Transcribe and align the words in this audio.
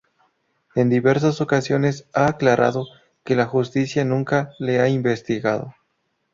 En 0.73 0.89
diversas 0.89 1.41
ocasiones 1.41 2.07
ha 2.15 2.25
aclarado 2.25 2.87
que 3.23 3.35
la 3.35 3.45
justicia 3.45 4.03
nunca 4.03 4.51
le 4.57 4.79
ha 4.79 4.89
investigado. 4.89 5.75